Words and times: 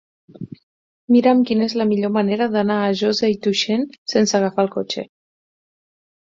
Mira'm 1.15 1.43
quina 1.49 1.67
és 1.71 1.75
la 1.81 1.87
millor 1.91 2.13
manera 2.17 2.49
d'anar 2.57 2.79
a 2.79 2.89
Josa 3.03 3.31
i 3.37 3.39
Tuixén 3.45 3.87
sense 4.17 4.39
agafar 4.43 4.69
el 4.69 4.75
cotxe. 4.81 5.09